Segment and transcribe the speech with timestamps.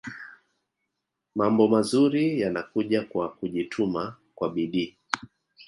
[1.35, 4.95] Mambo manzuri yanakuja kwa kujituma kwa bidii